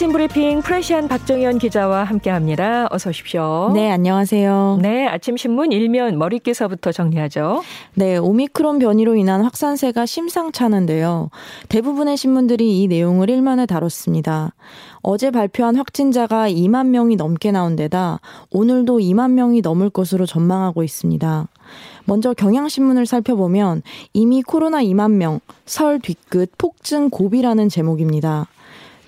아침 0.00 0.12
브리핑 0.12 0.62
프레시안 0.62 1.08
박정현 1.08 1.58
기자와 1.58 2.04
함께합니다. 2.04 2.88
어서 2.90 3.10
오십시오. 3.10 3.70
네, 3.74 3.90
안녕하세요. 3.90 4.78
네, 4.80 5.06
아침 5.06 5.36
신문 5.36 5.72
일면 5.72 6.16
머릿기사부터 6.16 6.90
정리하죠. 6.90 7.62
네, 7.96 8.16
오미크론 8.16 8.78
변이로 8.78 9.16
인한 9.16 9.42
확산세가 9.42 10.06
심상찮은데요. 10.06 11.28
대부분의 11.68 12.16
신문들이 12.16 12.80
이 12.80 12.88
내용을 12.88 13.28
일면에 13.28 13.66
다뤘습니다. 13.66 14.54
어제 15.02 15.30
발표한 15.30 15.76
확진자가 15.76 16.48
2만 16.48 16.86
명이 16.86 17.16
넘게 17.16 17.52
나온 17.52 17.76
데다 17.76 18.20
오늘도 18.52 19.00
2만 19.00 19.32
명이 19.32 19.60
넘을 19.60 19.90
것으로 19.90 20.24
전망하고 20.24 20.82
있습니다. 20.82 21.46
먼저 22.06 22.32
경향신문을 22.32 23.04
살펴보면 23.04 23.82
이미 24.14 24.40
코로나 24.40 24.82
2만 24.82 25.10
명, 25.10 25.40
설 25.66 25.98
뒤끝 26.00 26.52
폭증 26.56 27.10
고비라는 27.10 27.68
제목입니다. 27.68 28.46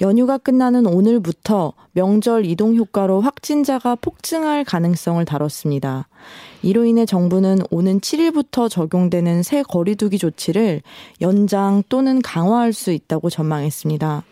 연휴가 0.02 0.36
끝나는 0.36 0.84
오늘부터 0.84 1.74
명절 1.92 2.44
이동 2.44 2.74
효과로 2.74 3.20
확진자가 3.20 3.94
폭증할 3.94 4.64
가능성을 4.64 5.24
다뤘습니다. 5.24 6.08
이로 6.62 6.84
인해 6.84 7.06
정부는 7.06 7.60
오는 7.70 8.00
7일부터 8.00 8.68
적용되는 8.68 9.44
새 9.44 9.62
거리두기 9.62 10.18
조치를 10.18 10.82
연장 11.20 11.84
또는 11.88 12.20
강화할 12.20 12.72
수 12.72 12.90
있다고 12.90 13.30
전망했습니다. 13.30 14.24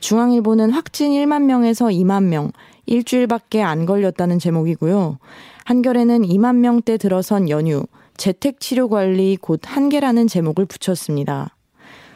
중앙일보는 0.00 0.70
확진 0.70 1.12
1만 1.12 1.42
명에서 1.42 1.88
2만 1.88 2.24
명, 2.24 2.50
일주일밖에 2.86 3.62
안 3.62 3.84
걸렸다는 3.84 4.38
제목이고요. 4.38 5.18
한겨레는 5.66 6.22
2만 6.22 6.56
명대 6.56 6.96
들어선 6.96 7.50
연휴, 7.50 7.84
재택치료관리 8.16 9.36
곧 9.42 9.60
한계라는 9.62 10.26
제목을 10.26 10.64
붙였습니다. 10.64 11.54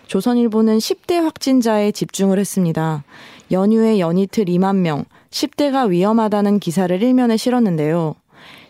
조선일보는 0.06 0.78
10대 0.78 1.20
확진자에 1.20 1.92
집중을 1.92 2.38
했습니다. 2.38 3.04
연휴에 3.50 3.98
연이틀 3.98 4.46
2만 4.46 4.76
명, 4.76 5.04
10대가 5.30 5.88
위험하다는 5.88 6.58
기사를 6.58 7.02
일면에 7.02 7.36
실었는데요. 7.36 8.14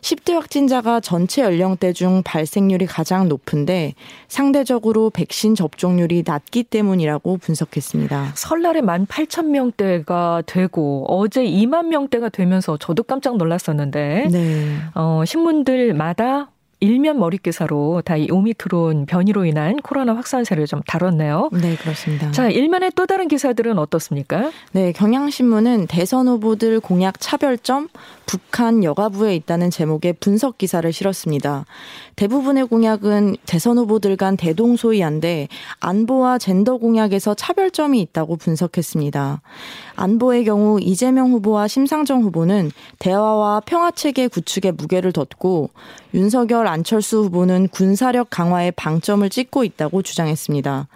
10대 0.01 0.35
확진자가 0.35 1.01
전체 1.01 1.43
연령대 1.43 1.93
중 1.93 2.23
발생률이 2.23 2.87
가장 2.87 3.29
높은데 3.29 3.95
상대적으로 4.29 5.11
백신 5.11 5.57
접종률이 5.57 6.23
낮기 6.25 6.63
때문이라고 6.63 7.39
분석했습니다. 7.39 8.33
설날에 8.37 8.83
18,000명대가 8.83 10.45
되고 10.47 11.05
어제 11.09 11.45
2만 11.45 11.87
명대가 11.87 12.29
되면서 12.29 12.77
저도 12.77 13.03
깜짝 13.03 13.37
놀랐었는데 13.37 14.29
네. 14.31 14.77
어, 14.95 15.25
신문들마다 15.27 16.51
일면 16.81 17.19
머릿 17.19 17.43
기사로 17.43 18.03
다 18.05 18.17
이 18.17 18.31
오미크론 18.31 19.07
변이로 19.07 19.45
인한 19.45 19.77
코로나 19.77 20.15
확산세를 20.17 20.67
좀 20.67 20.81
다뤘네요. 20.87 21.51
네, 21.53 21.77
그렇습니다. 21.77 22.31
자, 22.31 22.49
일면의 22.49 22.93
또 22.95 23.07
다른 23.07 23.29
기사들은 23.29 23.79
어떻습니까? 23.79 24.51
네, 24.73 24.93
경향신문은 24.93 25.87
대선 25.87 26.29
후보들 26.29 26.81
공약 26.81 27.21
차별점 27.21 27.89
북한 28.25 28.83
여가부에 28.83 29.37
있다는 29.37 29.71
제목의 29.71 30.15
분석 30.15 30.59
기사를 30.59 30.91
실었습니다. 30.93 31.65
대부분의 32.17 32.67
공약은 32.67 33.37
대선 33.45 33.79
후보들 33.79 34.17
간 34.17 34.37
대동소이한데 34.37 35.49
안보와 35.81 36.39
젠더 36.39 36.79
공약에서 36.79 37.35
차별점이 37.35 38.01
있다고 38.01 38.37
분석했습니다. 38.37 39.43
안보의 39.97 40.45
경우 40.45 40.81
이재명 40.81 41.31
후보와 41.33 41.69
심상정 41.69 42.23
후보는 42.23 42.73
대화와 42.99 43.61
평화 43.67 43.91
체계 43.91 44.27
구축에 44.29 44.73
무게를 44.73 45.13
뒀고 45.13 45.71
윤석열 46.15 46.66
안철수 46.67 47.25
후보는 47.25 47.69
군사력 47.69 48.29
강화에 48.31 48.71
방점을 48.73 49.29
찍고 49.29 49.65
있다고 49.65 50.03
주장했습니다. 50.03 50.89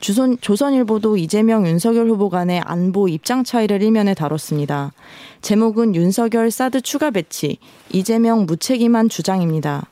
조선, 0.00 0.36
조선일보도 0.40 1.16
이재명 1.16 1.66
윤석열 1.66 2.08
후보 2.08 2.28
간의 2.28 2.60
안보 2.64 3.08
입장 3.08 3.44
차이를 3.44 3.82
일면에 3.82 4.14
다뤘습니다. 4.14 4.92
제목은 5.42 5.94
윤석열 5.94 6.50
사드 6.50 6.80
추가 6.80 7.10
배치, 7.10 7.58
이재명 7.90 8.46
무책임한 8.46 9.08
주장입니다. 9.08 9.86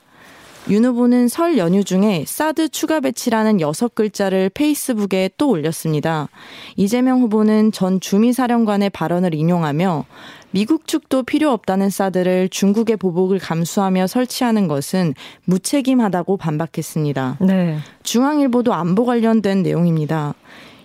윤 0.68 0.84
후보는 0.84 1.28
설 1.28 1.56
연휴 1.58 1.82
중에 1.82 2.24
사드 2.26 2.68
추가 2.68 3.00
배치라는 3.00 3.60
여섯 3.60 3.94
글자를 3.94 4.50
페이스북에 4.50 5.30
또 5.36 5.48
올렸습니다. 5.48 6.28
이재명 6.76 7.22
후보는 7.22 7.72
전 7.72 7.98
주미사령관의 7.98 8.90
발언을 8.90 9.34
인용하며 9.34 10.04
미국 10.52 10.86
측도 10.86 11.22
필요 11.22 11.50
없다는 11.52 11.90
사드를 11.90 12.48
중국의 12.50 12.98
보복을 12.98 13.38
감수하며 13.38 14.06
설치하는 14.06 14.68
것은 14.68 15.14
무책임하다고 15.44 16.36
반박했습니다. 16.36 17.38
네. 17.40 17.78
중앙일보도 18.02 18.74
안보 18.74 19.06
관련된 19.06 19.62
내용입니다. 19.62 20.34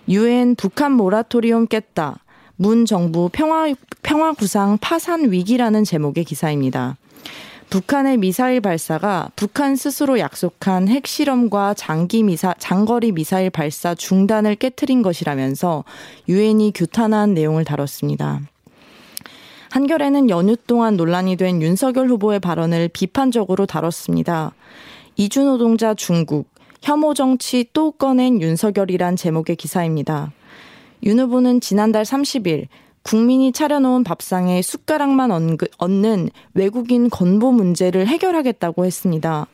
유엔 0.08 0.54
북한 0.54 0.92
모라토리움 0.92 1.66
깼다. 1.66 2.20
문 2.56 2.86
정부 2.86 3.28
평화 3.30 3.74
평화 4.02 4.32
구상 4.32 4.78
파산 4.80 5.30
위기라는 5.30 5.84
제목의 5.84 6.24
기사입니다. 6.24 6.96
북한의 7.70 8.18
미사일 8.18 8.60
발사가 8.60 9.30
북한 9.34 9.74
스스로 9.74 10.18
약속한 10.18 10.86
핵실험과 10.86 11.74
장기 11.74 12.22
미사, 12.22 12.54
장거리 12.58 13.12
미사일 13.12 13.50
발사 13.50 13.94
중단을 13.94 14.54
깨뜨린 14.54 15.02
것이라면서 15.02 15.84
유엔이 16.28 16.72
규탄한 16.74 17.34
내용을 17.34 17.64
다뤘습니다. 17.64 18.40
한겨레는 19.70 20.30
연휴 20.30 20.56
동안 20.56 20.96
논란이 20.96 21.36
된 21.36 21.60
윤석열 21.60 22.08
후보의 22.08 22.40
발언을 22.40 22.88
비판적으로 22.88 23.66
다뤘습니다. 23.66 24.54
이주노동자 25.16 25.94
중국, 25.94 26.48
혐오 26.82 27.14
정치 27.14 27.66
또 27.72 27.90
꺼낸 27.90 28.40
윤석열이란 28.40 29.16
제목의 29.16 29.56
기사입니다. 29.56 30.32
윤 31.02 31.18
후보는 31.18 31.60
지난달 31.60 32.04
30일 32.04 32.68
국민이 33.06 33.52
차려놓은 33.52 34.02
밥상에 34.02 34.60
숟가락만 34.62 35.30
얹는 35.78 36.28
외국인 36.54 37.08
건보 37.08 37.52
문제를 37.52 38.08
해결하겠다고 38.08 38.84
했습니다. 38.84 39.46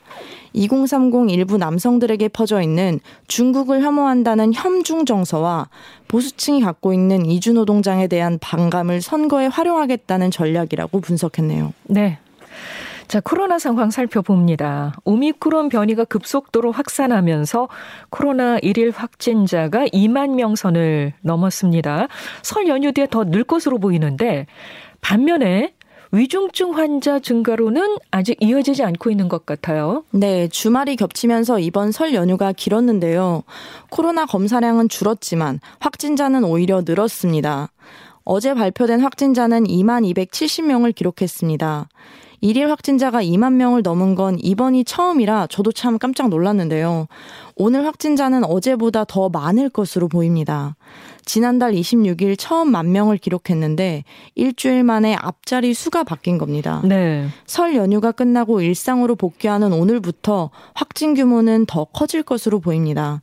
2030 0.55 1.29
일부 1.29 1.59
남성들에게 1.59 2.29
퍼져 2.29 2.62
있는 2.62 2.99
중국을 3.29 3.83
혐오한다는 3.83 4.55
혐중 4.55 5.05
정서와 5.05 5.69
보수층이 6.09 6.62
갖고 6.62 6.95
있는 6.95 7.27
이주노동장에 7.27 8.07
대한 8.07 8.39
반감을 8.39 9.03
선거에 9.03 9.49
활용하겠다는 9.49 10.31
전략이라고 10.31 11.01
분석했네요. 11.01 11.75
네. 11.85 12.19
자, 13.12 13.21
코로나 13.21 13.59
상황 13.59 13.91
살펴봅니다. 13.91 14.95
오미크론 15.05 15.69
변이가 15.69 16.06
급속도로 16.06 16.73
확산하면서 16.73 17.69
코로나 18.09 18.56
일일 18.62 18.91
확진자가 18.91 19.84
2만 19.89 20.31
명 20.31 20.56
선을 20.56 21.12
넘었습니다. 21.21 22.09
설 22.43 22.69
연휴 22.69 22.91
뒤에 22.91 23.06
더 23.11 23.25
늘 23.25 23.45
것으로 23.45 23.78
보이는데 23.78 24.47
반면에 25.03 25.75
위중증 26.11 26.75
환자 26.75 27.19
증가로는 27.19 27.99
아직 28.11 28.39
이어지지 28.41 28.83
않고 28.83 29.11
있는 29.11 29.29
것 29.29 29.44
같아요. 29.44 30.05
네, 30.12 30.49
주말이 30.49 30.97
겹치면서 30.97 31.59
이번 31.59 31.93
설 31.93 32.15
연휴가 32.15 32.53
길었는데요. 32.53 33.43
코로나 33.91 34.25
검사량은 34.25 34.89
줄었지만 34.89 35.61
확진자는 35.81 36.44
오히려 36.44 36.81
늘었습니다. 36.81 37.69
어제 38.25 38.55
발표된 38.55 39.00
확진자는 39.00 39.65
2만 39.65 40.11
270명을 40.15 40.94
기록했습니다. 40.94 41.89
일일 42.43 42.69
확진자가 42.71 43.23
2만 43.23 43.53
명을 43.53 43.83
넘은 43.83 44.17
건 44.17 44.37
이번이 44.41 44.85
처음이라 44.85 45.47
저도 45.47 45.71
참 45.71 45.97
깜짝 45.99 46.29
놀랐는데요. 46.29 47.07
오늘 47.55 47.87
확진자는 47.87 48.45
어제보다 48.45 49.05
더 49.05 49.29
많을 49.29 49.71
것으로 49.71 50.09
보입니다. 50.09 50.75
지난달 51.25 51.73
26일 51.73 52.35
처음 52.37 52.73
만 52.73 52.91
명을 52.91 53.19
기록했는데 53.19 54.03
일주일 54.35 54.83
만에 54.83 55.15
앞자리 55.15 55.73
수가 55.73 56.03
바뀐 56.03 56.37
겁니다. 56.37 56.83
네. 56.85 57.29
설 57.47 57.77
연휴가 57.77 58.11
끝나고 58.11 58.61
일상으로 58.61 59.15
복귀하는 59.15 59.73
오늘부터 59.73 60.50
확진 60.75 61.15
규모는 61.15 61.67
더 61.67 61.85
커질 61.85 62.25
것으로 62.25 62.59
보입니다. 62.59 63.23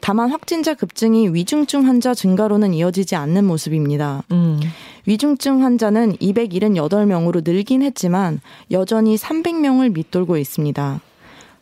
다만 0.00 0.30
확진자 0.30 0.74
급증이 0.74 1.28
위중증 1.28 1.86
환자 1.86 2.14
증가로는 2.14 2.74
이어지지 2.74 3.16
않는 3.16 3.44
모습입니다. 3.44 4.22
음. 4.30 4.60
위중증 5.06 5.62
환자는 5.62 6.16
278명으로 6.16 7.42
늘긴 7.44 7.82
했지만 7.82 8.40
여전히 8.70 9.16
300명을 9.16 9.92
밑돌고 9.92 10.36
있습니다. 10.36 11.00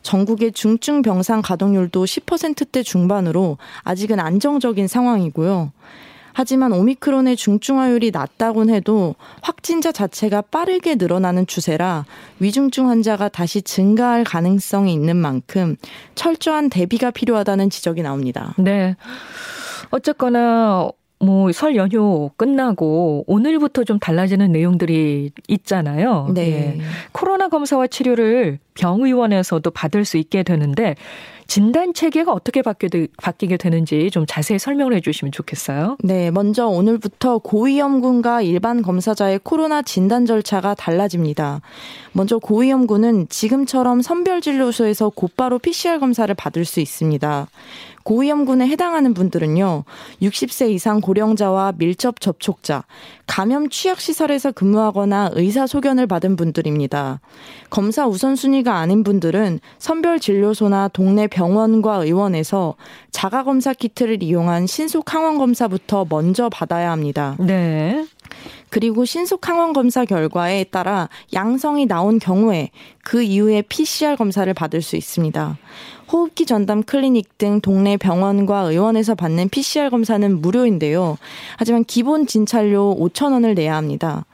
전국의 0.01 0.51
중증 0.51 1.01
병상 1.01 1.41
가동률도 1.41 2.05
10%대 2.05 2.83
중반으로 2.83 3.57
아직은 3.83 4.19
안정적인 4.19 4.87
상황이고요. 4.87 5.71
하지만 6.37 6.73
오미크론의 6.73 7.37
중증화율이 7.37 8.11
낮다곤 8.11 8.69
해도 8.69 9.15
확진자 9.41 9.93
자체가 9.93 10.41
빠르게 10.41 10.95
늘어나는 10.95 11.47
추세라 11.47 12.05
위중증 12.39 12.89
환자가 12.89 13.29
다시 13.29 13.61
증가할 13.61 14.25
가능성이 14.25 14.91
있는 14.91 15.15
만큼 15.15 15.77
철저한 16.15 16.69
대비가 16.69 17.09
필요하다는 17.09 17.69
지적이 17.69 18.01
나옵니다. 18.01 18.53
네. 18.57 18.97
어쨌거나 19.91 20.89
뭐설 21.19 21.77
연휴 21.77 22.29
끝나고 22.35 23.23
오늘부터 23.27 23.85
좀 23.85 23.97
달라지는 23.97 24.51
내용들이 24.51 25.31
있잖아요. 25.47 26.31
네. 26.33 26.51
예. 26.51 26.81
코로나 27.13 27.47
검사와 27.47 27.87
치료를 27.87 28.59
병의원에서도 28.75 29.69
받을 29.71 30.05
수 30.05 30.17
있게 30.17 30.43
되는데 30.43 30.95
진단 31.47 31.93
체계가 31.93 32.31
어떻게 32.31 32.63
바뀌게 32.63 33.57
되는지 33.57 34.09
좀 34.09 34.25
자세히 34.27 34.57
설명을 34.57 34.95
해주시면 34.95 35.31
좋겠어요. 35.31 35.97
네, 36.03 36.31
먼저 36.31 36.65
오늘부터 36.67 37.37
고위험군과 37.37 38.41
일반 38.41 38.81
검사자의 38.81 39.39
코로나 39.43 39.83
진단 39.83 40.25
절차가 40.25 40.73
달라집니다. 40.73 41.61
먼저 42.13 42.39
고위험군은 42.39 43.27
지금처럼 43.29 44.01
선별진료소에서 44.01 45.09
곧바로 45.09 45.59
PCR 45.59 45.99
검사를 45.99 46.33
받을 46.33 46.65
수 46.65 46.79
있습니다. 46.79 47.47
고위험군에 48.03 48.67
해당하는 48.67 49.15
분들은요, 49.15 49.83
60세 50.21 50.69
이상 50.69 51.01
고령자와 51.01 51.73
밀접 51.77 52.19
접촉자, 52.19 52.83
감염 53.25 53.69
취약시설에서 53.69 54.51
근무하거나 54.51 55.31
의사소견을 55.33 56.05
받은 56.05 56.35
분들입니다. 56.35 57.19
검사 57.71 58.05
우선순위 58.05 58.61
가 58.65 58.79
아닌 58.79 59.03
분들은 59.03 59.61
선별진료소나 59.77 60.89
동네 60.89 61.27
병원과 61.27 62.03
의원에서 62.03 62.75
자가검사 63.11 63.73
키트를 63.73 64.21
이용한 64.21 64.67
신속 64.67 65.13
항원 65.13 65.37
검사부터 65.37 66.05
먼저 66.09 66.49
받아야 66.49 66.91
합니다. 66.91 67.37
네. 67.39 68.05
그리고 68.69 69.05
신속 69.05 69.47
항원 69.47 69.71
검사 69.71 70.03
결과에 70.03 70.65
따라 70.65 71.07
양성이 71.33 71.85
나온 71.85 72.19
경우에 72.19 72.71
그 73.03 73.21
이후에 73.23 73.61
PCR 73.61 74.17
검사를 74.17 74.53
받을 74.53 74.81
수 74.81 74.97
있습니다. 74.97 75.57
호흡기 76.11 76.45
전담 76.45 76.83
클리닉 76.83 77.37
등 77.37 77.61
동네 77.61 77.95
병원과 77.97 78.61
의원에서 78.61 79.15
받는 79.15 79.49
PCR 79.49 79.89
검사는 79.89 80.41
무료인데요. 80.41 81.17
하지만 81.57 81.85
기본 81.85 82.27
진찰료 82.27 82.97
5천 82.99 83.31
원을 83.31 83.55
내야 83.55 83.75
합니다. 83.75 84.25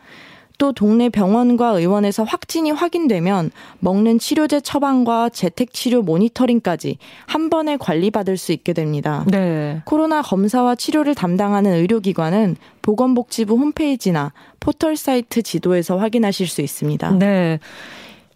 또 0.62 0.74
동네 0.74 1.10
병원과 1.10 1.70
의원에서 1.70 2.24
확진이 2.24 2.70
확인되면 2.70 3.50
먹는 3.80 4.20
치료제 4.20 4.62
처방과 4.62 5.30
재택 5.30 5.74
치료 5.74 6.04
모니터링까지 6.04 7.00
한 7.26 7.50
번에 7.50 7.78
관리받을 7.78 8.38
수 8.38 8.52
있게 8.52 8.74
됩니다. 8.74 9.26
네. 9.32 9.82
코로나 9.86 10.22
검사와 10.22 10.76
치료를 10.76 11.16
담당하는 11.16 11.74
의료기관은 11.74 12.58
보건복지부 12.84 13.56
홈페이지나 13.56 14.34
포털 14.60 14.96
사이트 14.96 15.42
지도에서 15.42 15.98
확인하실 15.98 16.46
수 16.46 16.62
있습니다. 16.62 17.14
네. 17.18 17.60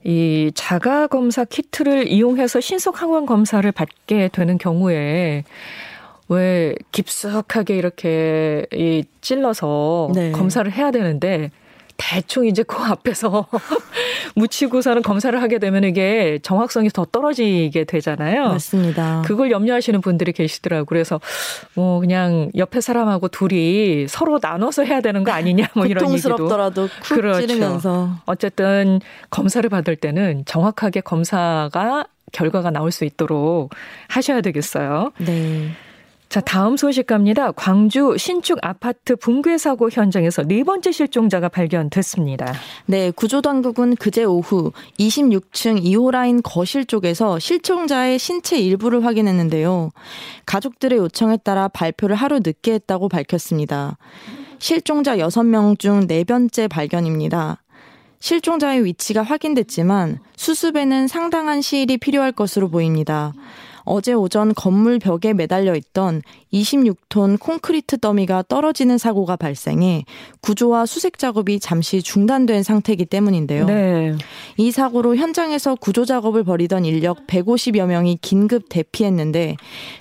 이 0.04 0.52
자가 0.56 1.06
검사 1.06 1.46
키트를 1.46 2.08
이용해서 2.08 2.60
신속 2.60 3.04
항원 3.04 3.28
검사를 3.28 3.72
받게 3.72 4.30
되는 4.30 4.58
경우에 4.58 5.44
왜 6.30 6.74
깊숙하게 6.92 7.78
이렇게 7.78 8.66
이 8.74 9.04
찔러서 9.22 10.10
네. 10.16 10.32
검사를 10.32 10.72
해야 10.72 10.90
되는데 10.90 11.52
대충 11.98 12.46
이제 12.46 12.64
그 12.64 12.78
앞에서 12.78 13.48
묻히고서는 14.36 15.02
검사를 15.02 15.40
하게 15.42 15.60
되면 15.60 15.84
이게 15.84 16.40
정확성이 16.44 16.90
더 16.90 17.06
떨어지게 17.06 17.86
되잖아요. 17.86 18.50
맞습니다. 18.50 19.22
그걸 19.26 19.52
염려하시는 19.52 20.02
분들이 20.02 20.32
계시더라고요. 20.34 20.86
그래서 20.86 21.20
뭐 21.74 22.00
그냥 22.00 22.52
옆에 22.56 22.82
사람하고 22.82 23.30
둘이 23.30 24.08
서로 24.08 24.40
나눠서 24.42 24.84
해야 24.84 25.02
되는 25.02 25.24
거 25.24 25.32
아니냐 25.32 25.68
뭐 25.74 25.86
이런 25.86 26.12
얘기도. 26.12 26.30
고통스럽더라도 26.30 26.90
쿡 27.02 27.16
그렇죠. 27.16 27.48
찌르면서. 27.48 28.10
어쨌든 28.26 29.00
검사를 29.30 29.68
받을 29.70 29.96
때는 29.96 30.44
정확하게 30.46 31.02
검사가 31.02 32.06
결과가 32.32 32.72
나올 32.72 32.92
수 32.92 33.06
있도록 33.06 33.74
하셔야 34.10 34.42
되겠어요. 34.42 35.12
네. 35.20 35.70
자, 36.30 36.42
다음 36.42 36.76
소식 36.76 37.08
갑니다. 37.08 37.52
광주 37.52 38.16
신축 38.18 38.58
아파트 38.62 39.16
붕괴 39.16 39.58
사고 39.58 39.90
현장에서 39.90 40.44
네 40.44 40.64
번째 40.64 40.92
실종자가 40.92 41.48
발견됐습니다. 41.50 42.54
네, 42.88 43.12
구조 43.12 43.42
당국은 43.42 43.96
그제 43.96 44.24
오후 44.26 44.74
26층 45.00 45.82
2호 45.82 46.12
라인 46.12 46.42
거실 46.42 46.86
쪽에서 46.86 47.40
실종자의 47.40 48.20
신체 48.20 48.58
일부를 48.58 49.06
확인했는데요. 49.06 49.92
가족들의 50.46 50.98
요청에 50.98 51.38
따라 51.38 51.68
발표를 51.70 52.16
하루 52.16 52.40
늦게 52.44 52.74
했다고 52.74 53.08
밝혔습니다. 53.08 53.98
실종자 54.60 55.18
6명 55.18 55.80
중 55.80 56.08
네 56.08 56.24
번째 56.24 56.68
발견입니다. 56.68 57.62
실종자의 58.20 58.84
위치가 58.84 59.22
확인됐지만 59.22 60.20
수습에는 60.36 61.08
상당한 61.08 61.62
시일이 61.62 61.98
필요할 61.98 62.32
것으로 62.32 62.70
보입니다. 62.70 63.34
어제 63.86 64.14
오전 64.14 64.54
건물 64.54 65.00
벽에 65.00 65.34
매달려 65.34 65.76
있던 65.76 66.22
26톤 66.52 67.40
콘크리트 67.40 68.00
더미가 68.00 68.46
떨어지는 68.48 68.98
사고가 68.98 69.36
발생해 69.36 70.06
구조와 70.42 70.86
수색 70.86 71.20
작업이 71.20 71.60
잠시 71.60 72.02
중단된 72.02 72.64
상태이기 72.64 73.06
때문인데요. 73.06 73.66
네. 73.66 74.16
이 74.58 74.72
사고로 74.72 75.16
현장에서 75.16 75.76
구조 75.76 76.06
작업을 76.06 76.44
벌이던 76.44 76.86
인력 76.86 77.28
150여 77.28 77.86
명이 77.86 78.20
긴급 78.22 78.70
대피했는데 78.70 79.56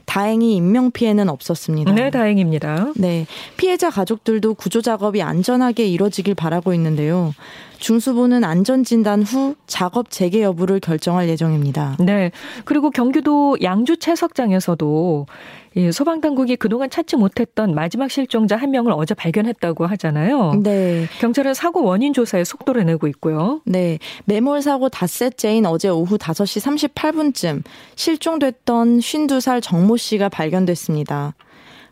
다행히 0.06 0.56
인명 0.56 0.90
피해는 0.90 1.28
없었습니다. 1.28 1.92
네, 1.92 2.10
다행입니다. 2.10 2.92
네. 2.96 3.26
피해자 3.56 3.90
가족들도 3.90 4.54
구조 4.54 4.80
작업이 4.80 5.22
안전하게 5.22 5.86
이뤄지길 5.86 6.34
바라고 6.34 6.72
있는데요. 6.74 7.34
중수부는 7.84 8.44
안전진단 8.44 9.22
후 9.24 9.56
작업 9.66 10.10
재개 10.10 10.42
여부를 10.42 10.80
결정할 10.80 11.28
예정입니다. 11.28 11.98
네. 12.00 12.30
그리고 12.64 12.88
경기도 12.88 13.58
양주 13.62 13.98
채석장에서도 13.98 15.26
이 15.76 15.92
소방당국이 15.92 16.56
그동안 16.56 16.88
찾지 16.88 17.16
못했던 17.16 17.74
마지막 17.74 18.10
실종자 18.10 18.56
한 18.56 18.70
명을 18.70 18.90
어제 18.92 19.12
발견했다고 19.12 19.84
하잖아요. 19.84 20.62
네. 20.62 21.06
경찰은 21.20 21.52
사고 21.52 21.84
원인 21.84 22.14
조사에 22.14 22.44
속도를 22.44 22.86
내고 22.86 23.06
있고요. 23.08 23.60
네. 23.66 23.98
매몰 24.24 24.62
사고 24.62 24.88
닷새째인 24.88 25.66
어제 25.66 25.90
오후 25.90 26.16
5시 26.16 26.88
38분쯤 26.94 27.64
실종됐던 27.96 29.00
52살 29.00 29.60
정모 29.62 29.98
씨가 29.98 30.30
발견됐습니다. 30.30 31.34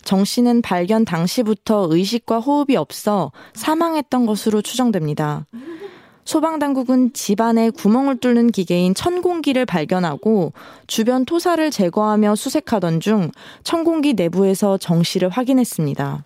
정 0.05 0.25
씨는 0.25 0.63
발견 0.63 1.05
당시부터 1.05 1.89
의식과 1.91 2.41
호흡이 2.41 2.77
없어 2.77 3.31
사망했던 3.55 4.27
것으로 4.27 4.63
추정됩니다. 4.63 5.47
소방당국은 6.25 7.13
집안에 7.13 7.71
구멍을 7.71 8.19
뚫는 8.19 8.53
기계인 8.53 8.95
천공기를 8.95 9.67
발견하고 9.67 10.53
주변 10.87 11.25
토사를 11.25 11.71
제거하며 11.71 12.37
수색하던 12.37 13.01
중 13.01 13.31
천공기 13.65 14.15
내부에서 14.15 14.79
정 14.79 15.03
씨를 15.03 15.29
확인했습니다. 15.29 16.25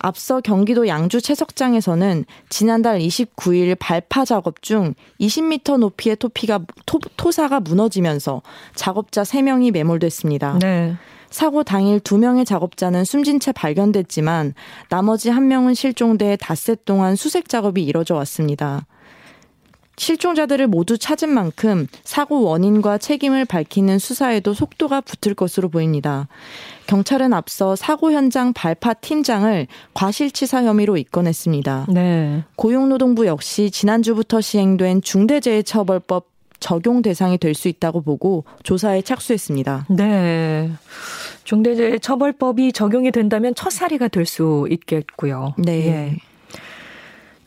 앞서 0.00 0.40
경기도 0.40 0.86
양주 0.86 1.20
채석장에서는 1.20 2.24
지난달 2.48 3.00
29일 3.00 3.76
발파 3.78 4.24
작업 4.24 4.62
중 4.62 4.94
20m 5.20 5.78
높이의 5.78 6.16
토피가 6.16 6.60
토, 6.86 6.98
토사가 7.16 7.60
무너지면서 7.60 8.42
작업자 8.76 9.22
3명이 9.22 9.72
매몰됐습니다. 9.72 10.58
네. 10.60 10.94
사고 11.30 11.62
당일 11.62 12.00
두 12.00 12.16
명의 12.16 12.44
작업자는 12.44 13.04
숨진 13.04 13.38
채 13.38 13.52
발견됐지만 13.52 14.54
나머지 14.88 15.28
한 15.30 15.48
명은 15.48 15.74
실종돼 15.74 16.36
닷새 16.36 16.74
동안 16.84 17.16
수색 17.16 17.48
작업이 17.48 17.82
이뤄져 17.82 18.14
왔습니다. 18.14 18.86
실종자들을 19.98 20.66
모두 20.68 20.96
찾은 20.96 21.28
만큼 21.28 21.86
사고 22.04 22.42
원인과 22.44 22.98
책임을 22.98 23.44
밝히는 23.44 23.98
수사에도 23.98 24.54
속도가 24.54 25.02
붙을 25.02 25.34
것으로 25.34 25.68
보입니다. 25.68 26.28
경찰은 26.86 27.32
앞서 27.34 27.76
사고 27.76 28.12
현장 28.12 28.52
발파 28.52 28.94
팀장을 28.94 29.66
과실치사 29.94 30.64
혐의로 30.64 30.96
입건했습니다. 30.96 31.86
네. 31.90 32.44
고용노동부 32.56 33.26
역시 33.26 33.70
지난주부터 33.70 34.40
시행된 34.40 35.02
중대재해처벌법 35.02 36.28
적용 36.60 37.02
대상이 37.02 37.38
될 37.38 37.54
수 37.54 37.68
있다고 37.68 38.00
보고 38.02 38.44
조사에 38.62 39.02
착수했습니다. 39.02 39.86
네. 39.90 40.70
중대재해처벌법이 41.44 42.72
적용이 42.72 43.10
된다면 43.10 43.54
첫 43.54 43.70
사례가 43.70 44.08
될 44.08 44.26
수 44.26 44.66
있겠고요. 44.70 45.54
네. 45.58 45.86
예. 45.86 46.16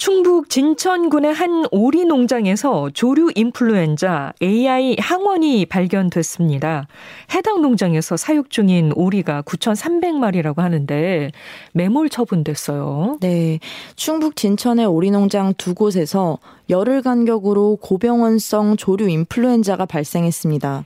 충북 0.02 0.50
진천군의 0.50 1.32
한 1.32 1.64
오리 1.70 2.06
농장에서 2.06 2.90
조류 2.92 3.30
인플루엔자 3.36 4.34
AI 4.42 4.96
항원이 4.98 5.68
발견됐습니다. 5.68 6.88
해당 7.36 7.62
농장에서 7.62 8.18
사육 8.18 8.50
중인 8.50 8.94
오리가 8.96 9.44
9,300마리라고 9.44 10.58
하는데 10.58 11.32
매몰 11.74 12.10
처분됐어요. 12.10 13.20
네. 13.22 13.60
충북 13.96 14.38
진천의 14.38 14.88
오리 14.88 15.12
농장 15.12 15.54
두 15.56 15.76
곳에서 15.76 16.40
열흘 16.72 17.04
간격으로 17.04 17.78
고병원성 17.80 18.78
조류 18.78 19.08
인플루엔자가 19.08 19.86
발생했습니다. 19.86 20.84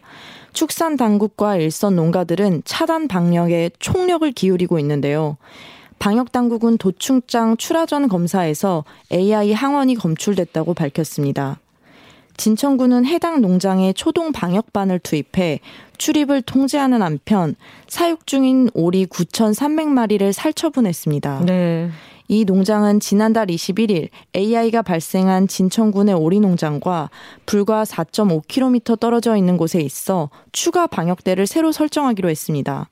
축산 0.51 0.97
당국과 0.97 1.55
일선 1.55 1.95
농가들은 1.95 2.63
차단 2.65 3.07
방역에 3.07 3.69
총력을 3.79 4.29
기울이고 4.33 4.77
있는데요. 4.79 5.37
방역 5.99 6.31
당국은 6.31 6.77
도충장 6.77 7.57
출하전 7.57 8.07
검사에서 8.07 8.83
AI 9.11 9.53
항원이 9.53 9.95
검출됐다고 9.95 10.73
밝혔습니다. 10.73 11.59
진천군은 12.37 13.05
해당 13.05 13.41
농장에 13.41 13.93
초동 13.93 14.31
방역반을 14.31 14.99
투입해 14.99 15.61
출입을 15.97 16.41
통제하는 16.41 17.01
한편 17.01 17.55
사육 17.87 18.27
중인 18.27 18.69
오리 18.73 19.05
9,300마리를 19.05 20.33
살처분했습니다. 20.33 21.45
네. 21.45 21.89
이 22.27 22.43
농장은 22.43 22.99
지난달 22.99 23.47
21일 23.47 24.09
AI가 24.35 24.81
발생한 24.81 25.47
진천군의 25.47 26.15
오리 26.15 26.39
농장과 26.39 27.09
불과 27.45 27.83
4.5km 27.83 28.99
떨어져 28.99 29.35
있는 29.35 29.57
곳에 29.57 29.79
있어 29.79 30.29
추가 30.51 30.87
방역대를 30.87 31.45
새로 31.45 31.71
설정하기로 31.71 32.29
했습니다. 32.29 32.89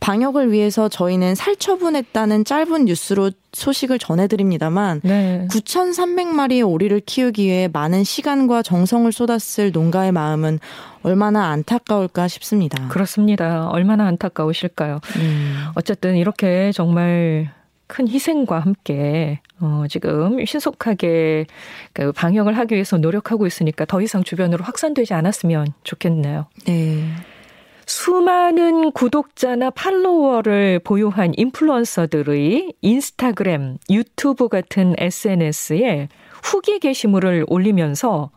방역을 0.00 0.52
위해서 0.52 0.88
저희는 0.88 1.34
살처분했다는 1.34 2.44
짧은 2.44 2.84
뉴스로 2.86 3.30
소식을 3.52 3.98
전해드립니다만 3.98 5.00
네. 5.02 5.46
9,300마리의 5.50 6.68
오리를 6.68 7.00
키우기 7.00 7.44
위해 7.44 7.68
많은 7.72 8.04
시간과 8.04 8.62
정성을 8.62 9.10
쏟았을 9.10 9.72
농가의 9.72 10.12
마음은 10.12 10.58
얼마나 11.02 11.48
안타까울까 11.50 12.28
싶습니다. 12.28 12.88
그렇습니다. 12.88 13.68
얼마나 13.68 14.06
안타까우실까요? 14.06 15.00
음. 15.16 15.66
어쨌든 15.74 16.16
이렇게 16.16 16.72
정말 16.72 17.50
큰 17.86 18.08
희생과 18.08 18.58
함께 18.58 19.40
어, 19.60 19.84
지금 19.88 20.44
신속하게 20.44 21.46
그 21.92 22.12
방역을 22.12 22.58
하기 22.58 22.74
위해서 22.74 22.98
노력하고 22.98 23.46
있으니까 23.46 23.84
더 23.84 24.00
이상 24.02 24.24
주변으로 24.24 24.64
확산되지 24.64 25.14
않았으면 25.14 25.68
좋겠네요. 25.84 26.46
네. 26.66 27.04
수많은 27.86 28.90
구독자나 28.90 29.70
팔로워를 29.70 30.80
보유한 30.80 31.32
인플루언서들의 31.36 32.74
인스타그램, 32.82 33.78
유튜브 33.90 34.48
같은 34.48 34.94
SNS에 34.98 36.08
후기 36.42 36.80
게시물을 36.80 37.44
올리면서 37.46 38.30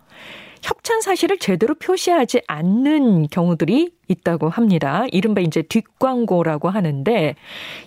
협찬 0.61 1.01
사실을 1.01 1.39
제대로 1.39 1.73
표시하지 1.73 2.41
않는 2.47 3.27
경우들이 3.29 3.91
있다고 4.09 4.49
합니다. 4.49 5.05
이른바 5.11 5.39
이제 5.39 5.61
뒷광고라고 5.61 6.69
하는데 6.69 7.35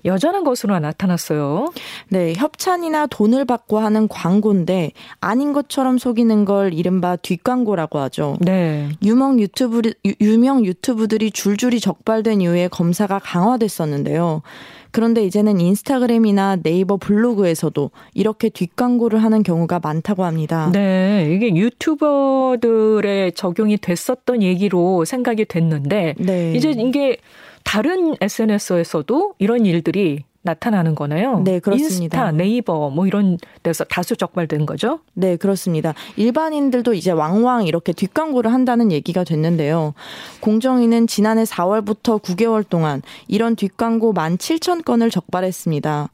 여전한 0.05 0.45
것으로 0.45 0.79
나타났어요. 0.79 1.73
네, 2.09 2.33
협찬이나 2.37 3.07
돈을 3.09 3.45
받고 3.45 3.79
하는 3.79 4.09
광고인데 4.09 4.93
아닌 5.21 5.53
것처럼 5.53 5.99
속이는 5.99 6.45
걸 6.47 6.73
이른바 6.73 7.17
뒷광고라고 7.17 7.99
하죠. 7.99 8.39
네. 8.41 8.89
유명 9.03 9.39
유튜브 9.41 9.83
유명 10.21 10.65
유튜브들이 10.65 11.33
줄줄이 11.33 11.81
적발된 11.81 12.41
이후에 12.41 12.69
검사가 12.69 13.19
강화됐었는데요. 13.19 14.43
그런데 14.93 15.25
이제는 15.25 15.59
인스타그램이나 15.59 16.57
네이버 16.63 16.99
블로그에서도 16.99 17.91
이렇게 18.15 18.51
뒷광고를 18.51 19.23
하는 19.25 19.43
경우가 19.43 19.81
많다고 19.83 20.25
합니다. 20.25 20.71
네, 20.71 21.33
이게 21.35 21.57
유튜버들의 21.57 23.33
적용이 23.33 23.79
됐었던 23.79 24.43
얘기로 24.43 25.07
생각이 25.07 25.47
됐는데 25.47 26.12
네. 26.19 26.53
이제 26.55 26.71
이게 26.71 27.19
다른 27.65 28.15
SNS에서도 28.21 29.35
이런 29.39 29.67
일들이 29.67 30.25
나타나는 30.43 30.95
거네요. 30.95 31.41
네, 31.45 31.61
그렇습니다. 31.61 32.19
인스타, 32.19 32.33
네이버 32.33 32.91
뭐 32.91 33.07
이런 33.07 33.39
데서 33.63 33.85
다수 33.85 34.17
적발된 34.17 34.67
거죠? 34.67 34.99
네, 35.15 35.37
그렇습니다. 35.37 35.95
일반인들도 36.17 36.95
이제 36.95 37.13
왕왕 37.13 37.67
이렇게 37.67 37.93
뒷광고를 37.93 38.53
한다는 38.53 38.91
얘기가 38.91 39.23
됐는데요. 39.23 39.95
공정위는 40.41 41.07
지난해 41.07 41.45
4월부터 41.45 42.21
9개월 42.21 42.69
동안 42.69 43.03
이런 43.29 43.55
뒷광고 43.55 44.15
17,000건을 44.15 45.13
적발했습니다. 45.13 46.11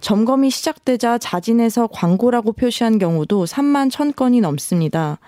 점검이 0.00 0.50
시작되자 0.50 1.18
자진해서 1.18 1.88
광고라고 1.88 2.52
표시한 2.52 2.98
경우도 2.98 3.44
3만 3.44 3.90
1,000건이 3.90 4.40
넘습니다. 4.40 5.18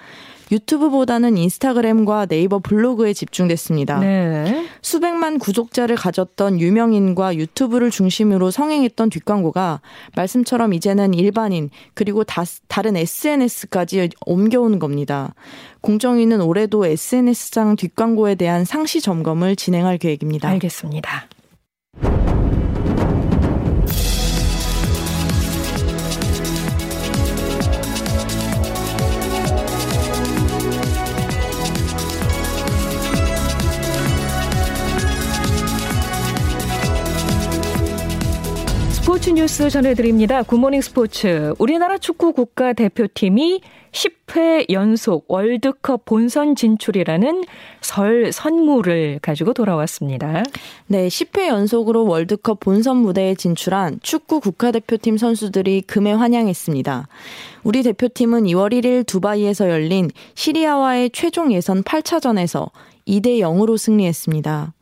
유튜브보다는 0.51 1.37
인스타그램과 1.37 2.27
네이버 2.27 2.59
블로그에 2.59 3.13
집중됐습니다. 3.13 3.99
네. 4.01 4.67
수백만 4.83 5.39
구독자를 5.39 5.97
가졌던 5.97 6.61
유명인과 6.61 7.37
유튜브를 7.37 7.91
중심으로 7.91 8.51
성행했던 8.51 9.11
뒷광고가 9.11 9.81
말씀처럼 10.17 10.75
이제는 10.75 11.15
일반인 11.15 11.71
그리고 11.95 12.25
다, 12.25 12.45
다른 12.69 12.97
SNS까지 12.97 14.11
옮겨오는 14.27 14.79
겁니다. 14.79 15.35
공정위는 15.81 16.41
올해도 16.41 16.87
SNS상 16.87 17.77
뒷광고에 17.77 18.35
대한 18.35 18.65
상시 18.65 19.01
점검을 19.01 19.57
진행할 19.57 19.99
계획입니다. 19.99 20.49
알겠습니다. 20.49 21.29
스포츠 39.25 39.41
뉴스 39.41 39.71
전해드립니다. 39.71 40.43
굿모닝 40.43 40.83
스포츠. 40.83 41.55
우리나라 41.59 41.97
축구 41.97 42.35
국가 42.35 42.75
대표팀이 42.75 43.63
10회 43.91 44.71
연속 44.71 45.25
월드컵 45.29 46.05
본선 46.05 46.55
진출이라는 46.55 47.45
설 47.81 48.33
선물을 48.33 49.21
가지고 49.23 49.55
돌아왔습니다. 49.55 50.43
네, 50.89 51.09
10회 51.09 51.49
연속으로 51.49 52.07
월드컵 52.07 52.61
본선 52.61 52.99
무대에 52.99 53.35
진출한 53.35 53.99
축구 54.03 54.41
국가대표팀 54.41 55.17
선수들이 55.17 55.81
금에 55.87 56.13
환영했습니다. 56.13 57.09
우리 57.63 57.83
대표팀은 57.83 58.45
2월 58.45 58.75
1일 58.75 59.07
두바이에서 59.07 59.71
열린 59.71 60.11
시리아와의 60.35 61.09
최종 61.15 61.51
예선 61.51 61.83
8차전에서 61.83 62.69
2대 63.09 63.39
0으로 63.39 63.79
승리했습니다. 63.79 64.75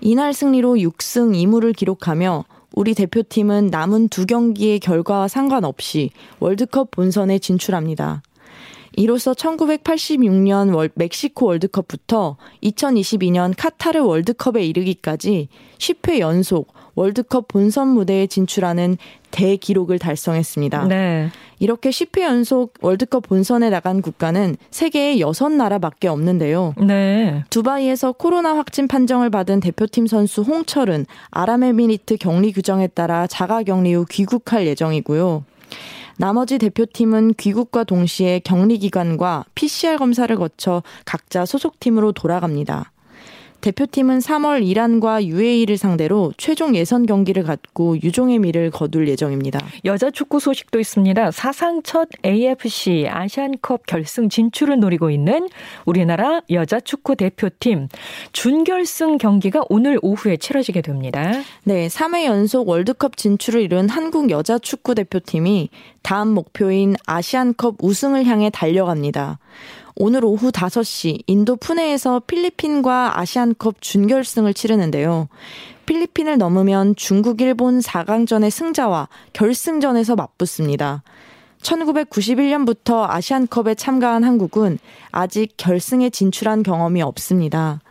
이날 0.00 0.32
승리로 0.32 0.74
6승 0.74 1.34
2무를 1.34 1.74
기록하며 1.74 2.44
우리 2.74 2.94
대표팀은 2.94 3.68
남은 3.68 4.08
두 4.08 4.26
경기의 4.26 4.80
결과와 4.80 5.28
상관없이 5.28 6.10
월드컵 6.38 6.90
본선에 6.90 7.38
진출합니다. 7.38 8.22
이로써 8.96 9.32
1986년 9.32 10.74
월, 10.74 10.90
멕시코 10.94 11.46
월드컵부터 11.46 12.36
2022년 12.62 13.54
카타르 13.56 14.00
월드컵에 14.00 14.64
이르기까지 14.64 15.48
10회 15.78 16.18
연속 16.18 16.72
월드컵 16.94 17.48
본선 17.48 17.88
무대에 17.88 18.26
진출하는 18.26 18.96
대기록을 19.30 19.98
달성했습니다. 19.98 20.88
네. 20.88 21.30
이렇게 21.60 21.90
10회 21.90 22.22
연속 22.22 22.74
월드컵 22.80 23.28
본선에 23.28 23.70
나간 23.70 24.02
국가는 24.02 24.56
세계에 24.70 25.16
6나라밖에 25.16 26.06
없는데요. 26.06 26.74
네. 26.78 27.44
두바이에서 27.50 28.12
코로나 28.12 28.56
확진 28.56 28.88
판정을 28.88 29.30
받은 29.30 29.60
대표팀 29.60 30.08
선수 30.08 30.42
홍철은 30.42 31.06
아랍에미리트 31.30 32.16
격리 32.16 32.52
규정에 32.52 32.88
따라 32.88 33.26
자가 33.26 33.62
격리 33.62 33.94
후 33.94 34.04
귀국할 34.10 34.66
예정이고요. 34.66 35.44
나머지 36.20 36.58
대표팀은 36.58 37.32
귀국과 37.38 37.84
동시에 37.84 38.40
격리 38.40 38.76
기간과 38.76 39.46
PCR 39.54 39.96
검사를 39.96 40.36
거쳐 40.36 40.82
각자 41.06 41.46
소속팀으로 41.46 42.12
돌아갑니다. 42.12 42.92
대표팀은 43.60 44.18
3월 44.18 44.66
이란과 44.66 45.24
UAE를 45.24 45.76
상대로 45.76 46.32
최종 46.36 46.74
예선 46.74 47.06
경기를 47.06 47.42
갖고 47.42 47.96
유종의 48.02 48.38
미를 48.38 48.70
거둘 48.70 49.08
예정입니다. 49.08 49.60
여자 49.84 50.10
축구 50.10 50.40
소식도 50.40 50.80
있습니다. 50.80 51.30
사상 51.30 51.82
첫 51.82 52.08
AFC 52.24 53.06
아시안컵 53.08 53.86
결승 53.86 54.28
진출을 54.28 54.80
노리고 54.80 55.10
있는 55.10 55.48
우리나라 55.84 56.40
여자 56.50 56.80
축구 56.80 57.16
대표팀 57.16 57.88
준결승 58.32 59.18
경기가 59.18 59.62
오늘 59.68 59.98
오후에 60.02 60.36
치러지게 60.36 60.80
됩니다. 60.80 61.32
네, 61.64 61.88
3회 61.88 62.24
연속 62.24 62.68
월드컵 62.68 63.16
진출을 63.16 63.60
이룬 63.60 63.88
한국 63.88 64.30
여자 64.30 64.58
축구 64.58 64.94
대표팀이 64.94 65.68
다음 66.02 66.28
목표인 66.28 66.96
아시안컵 67.06 67.76
우승을 67.80 68.24
향해 68.24 68.50
달려갑니다. 68.50 69.38
오늘 70.02 70.24
오후 70.24 70.50
5시 70.50 71.24
인도 71.26 71.56
푸네에서 71.56 72.20
필리핀과 72.20 73.20
아시안컵 73.20 73.82
준결승을 73.82 74.54
치르는데요. 74.54 75.28
필리핀을 75.84 76.38
넘으면 76.38 76.96
중국, 76.96 77.42
일본 77.42 77.80
4강전의 77.80 78.48
승자와 78.48 79.10
결승전에서 79.34 80.16
맞붙습니다. 80.16 81.02
1991년부터 81.60 83.10
아시안컵에 83.10 83.74
참가한 83.74 84.24
한국은 84.24 84.78
아직 85.10 85.52
결승에 85.58 86.08
진출한 86.08 86.62
경험이 86.62 87.02
없습니다. 87.02 87.82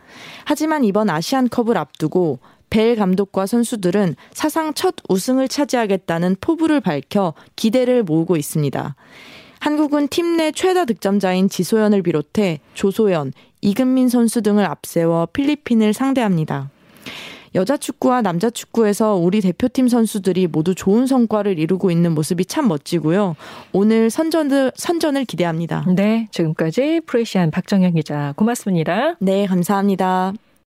하지만 0.44 0.82
이번 0.82 1.10
아시안컵을 1.10 1.76
앞두고 1.78 2.40
벨 2.70 2.96
감독과 2.96 3.46
선수들은 3.46 4.16
사상 4.32 4.74
첫 4.74 4.96
우승을 5.08 5.46
차지하겠다는 5.46 6.38
포부를 6.40 6.80
밝혀 6.80 7.34
기대를 7.54 8.02
모으고 8.02 8.36
있습니다. 8.36 8.96
한국은 9.60 10.08
팀 10.08 10.36
내 10.36 10.52
최다 10.52 10.86
득점자인 10.86 11.48
지소연을 11.48 12.02
비롯해 12.02 12.60
조소연, 12.74 13.32
이근민 13.60 14.08
선수 14.08 14.42
등을 14.42 14.64
앞세워 14.64 15.26
필리핀을 15.32 15.92
상대합니다. 15.92 16.70
여자 17.54 17.76
축구와 17.76 18.22
남자 18.22 18.48
축구에서 18.48 19.16
우리 19.16 19.40
대표팀 19.40 19.88
선수들이 19.88 20.46
모두 20.46 20.74
좋은 20.74 21.06
성과를 21.06 21.58
이루고 21.58 21.90
있는 21.90 22.12
모습이 22.12 22.44
참 22.44 22.68
멋지고요. 22.68 23.34
오늘 23.72 24.08
선전을, 24.08 24.72
선전을 24.76 25.24
기대합니다. 25.24 25.84
네, 25.94 26.28
지금까지 26.30 27.00
프레시안 27.06 27.50
박정현 27.50 27.94
기자 27.94 28.32
고맙습니다. 28.36 29.16
네, 29.18 29.46
감사합니다. 29.46 30.32